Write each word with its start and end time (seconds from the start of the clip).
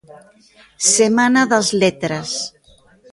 "Semana 0.95 1.41
das 1.51 1.67
letras". 1.81 2.29